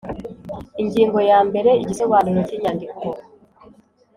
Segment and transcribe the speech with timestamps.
[0.81, 3.05] Ingingo ya mbere Igisobanuro cy inyandiko